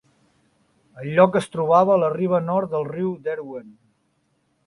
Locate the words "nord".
2.47-2.73